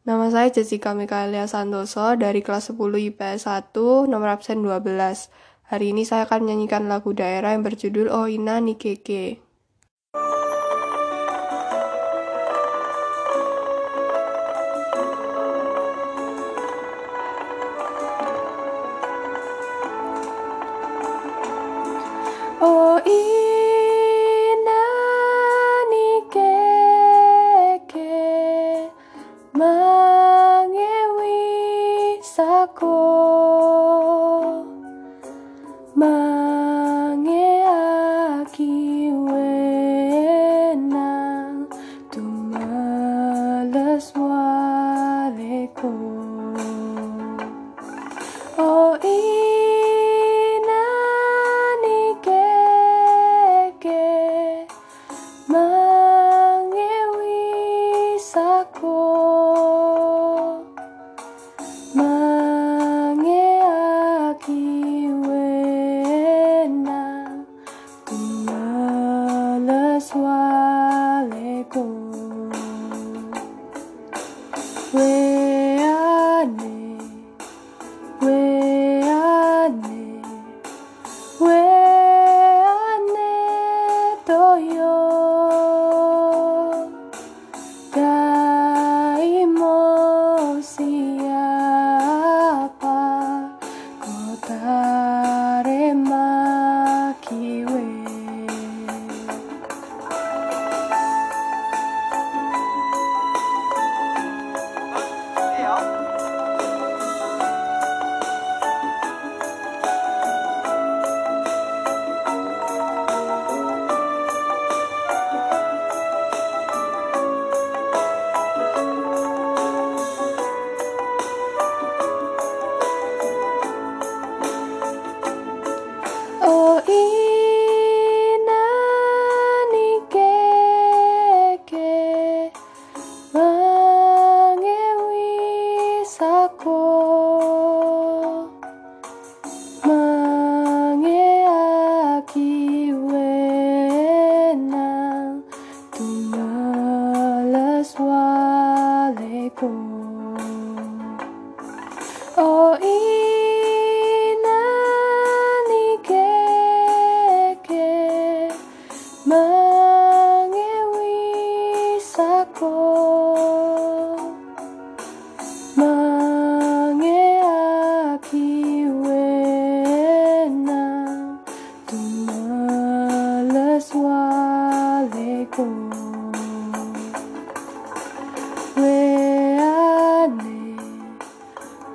Nama 0.00 0.32
saya 0.32 0.48
Jessica 0.48 0.96
Mikaelia 0.96 1.44
Santoso 1.44 2.16
dari 2.16 2.40
kelas 2.40 2.72
10 2.72 3.12
IPS 3.12 3.44
1, 3.44 4.08
nomor 4.08 4.32
absen 4.32 4.64
12. 4.64 4.80
Hari 5.68 5.92
ini 5.92 6.08
saya 6.08 6.24
akan 6.24 6.48
menyanyikan 6.48 6.88
lagu 6.88 7.12
daerah 7.12 7.52
yang 7.52 7.60
berjudul 7.60 8.08
Oh 8.08 8.24
Ina 8.24 8.64
Nikeke. 8.64 9.44
哦。 48.60 49.29